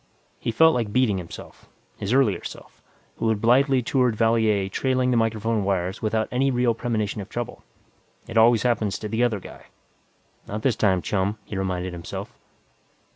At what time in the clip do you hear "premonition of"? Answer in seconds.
6.73-7.29